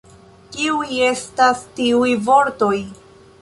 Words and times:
Kiuj 0.53 0.87
estas 1.09 1.61
tiuj 1.81 2.09
vortoj? 2.31 2.73